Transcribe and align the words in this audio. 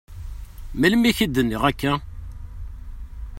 Melmi 0.79 1.11
k-d-nniɣ 1.17 1.63
akka? 1.71 1.93